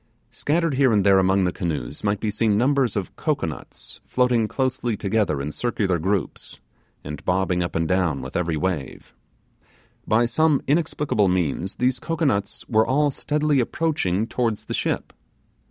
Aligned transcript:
Scattered 0.31 0.73
here 0.73 0.91
and 0.91 1.05
there 1.05 1.19
among 1.19 1.43
the 1.43 1.51
canoes 1.51 2.03
might 2.03 2.19
be 2.19 2.31
seen 2.31 2.57
numbers 2.57 2.95
of 2.95 3.15
cocoanuts 3.15 4.01
floating 4.07 4.47
closely 4.47 4.97
together 4.97 5.39
in 5.39 5.51
circular 5.51 5.99
groups, 5.99 6.59
and 7.03 7.23
bobbing 7.23 7.61
up 7.61 7.75
and 7.75 7.87
down 7.87 8.23
with 8.23 8.35
every 8.35 8.57
wave. 8.57 9.13
By 10.07 10.25
some 10.25 10.59
inexplicable 10.65 11.27
means 11.27 11.75
these 11.75 11.99
cocoanuts 11.99 12.67
were 12.67 12.87
all 12.87 13.11
steadily 13.11 13.59
approaching 13.59 14.25
towards 14.25 14.65
the 14.65 14.73
ship. 14.73 15.13